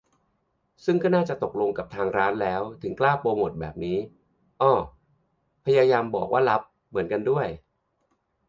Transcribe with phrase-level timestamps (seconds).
[0.85, 3.97] ซึ่งก็น่าจะตกลงกับทางร้านแล้ว ถึงกล้าโปรโมตแบบนี้
[4.61, 4.73] อ้อ
[5.65, 7.47] พยายามบอกว่า "ลับ" เหมือนกันด้วย